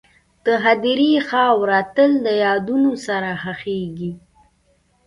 [0.45, 4.11] د هدیرې خاوره تل د یادونو سره ښخېږي..